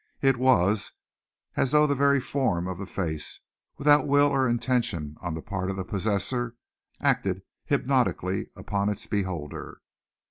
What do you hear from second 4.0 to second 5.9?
will or intention on the part of the